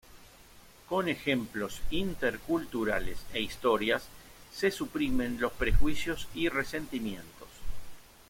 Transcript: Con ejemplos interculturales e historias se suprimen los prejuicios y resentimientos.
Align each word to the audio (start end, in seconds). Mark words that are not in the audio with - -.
Con 0.89 1.09
ejemplos 1.09 1.79
interculturales 1.91 3.19
e 3.33 3.41
historias 3.41 4.07
se 4.51 4.71
suprimen 4.71 5.39
los 5.39 5.51
prejuicios 5.51 6.27
y 6.33 6.49
resentimientos. 6.49 7.47